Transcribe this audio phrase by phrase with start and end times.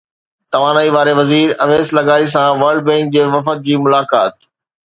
[0.53, 4.53] توانائي واري وزير اويس لغاري سان ورلڊ بينڪ جي وفد جي ملاقات